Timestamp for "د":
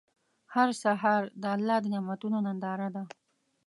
1.41-1.43, 1.83-1.85